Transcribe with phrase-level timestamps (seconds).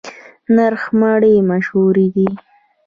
[0.55, 2.27] نرخ مڼې مشهورې دي؟